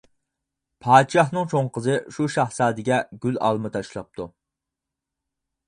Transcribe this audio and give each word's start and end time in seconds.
پادىشاھنىڭ 0.85 1.51
چوڭ 1.51 1.69
قىزى 1.75 1.99
شۇ 2.17 2.25
شاھزادىگە 2.37 2.99
گۈل، 3.27 3.39
ئالما 3.49 3.73
تاشلاپتۇ. 3.77 4.29